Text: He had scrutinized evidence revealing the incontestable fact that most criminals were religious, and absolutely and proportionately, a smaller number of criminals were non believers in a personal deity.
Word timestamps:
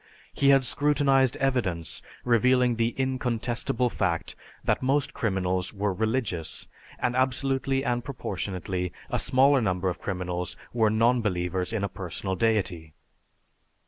He 0.33 0.49
had 0.49 0.65
scrutinized 0.65 1.37
evidence 1.37 2.01
revealing 2.25 2.75
the 2.77 2.95
incontestable 2.97 3.91
fact 3.91 4.35
that 4.65 4.81
most 4.81 5.13
criminals 5.13 5.75
were 5.75 5.93
religious, 5.93 6.67
and 6.97 7.15
absolutely 7.15 7.85
and 7.85 8.03
proportionately, 8.03 8.93
a 9.11 9.19
smaller 9.19 9.61
number 9.61 9.89
of 9.89 10.01
criminals 10.01 10.57
were 10.73 10.89
non 10.89 11.21
believers 11.21 11.71
in 11.71 11.83
a 11.83 11.87
personal 11.87 12.35
deity. 12.35 12.95